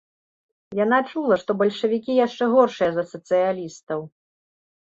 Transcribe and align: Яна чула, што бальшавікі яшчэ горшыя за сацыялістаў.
Яна 0.77 0.97
чула, 1.11 1.37
што 1.43 1.55
бальшавікі 1.59 2.17
яшчэ 2.21 2.49
горшыя 2.55 2.91
за 2.97 3.03
сацыялістаў. 3.13 3.99